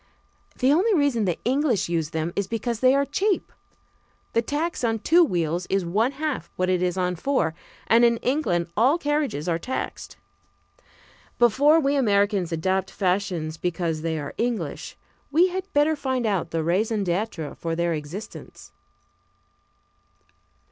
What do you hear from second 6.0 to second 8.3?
half what it is on four, and in